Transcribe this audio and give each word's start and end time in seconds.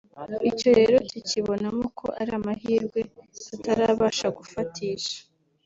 Icyo 0.49 0.69
rero 0.79 0.95
tukibonamo 1.09 1.85
ko 1.99 2.07
ari 2.21 2.31
amahirwe 2.39 2.99
tutarabasha 3.45 4.27
gufatisha 4.37 5.15